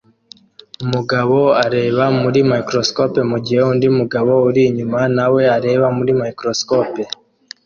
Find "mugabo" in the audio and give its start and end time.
3.99-4.31